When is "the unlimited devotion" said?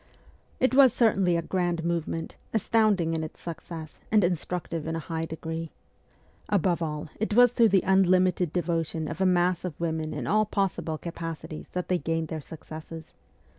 7.69-9.07